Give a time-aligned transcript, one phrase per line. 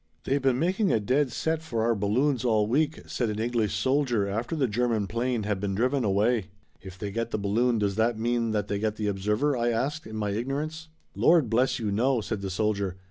[0.23, 4.27] "They've been making a dead set for our balloons all week," said an English soldier
[4.27, 6.47] after the German 'plane had been driven away.
[6.81, 10.07] "If they get the balloon does that mean that they get the observer?" I asked
[10.07, 10.87] in my ignorance.
[11.15, 12.95] "Lord bless you no," said the soldier.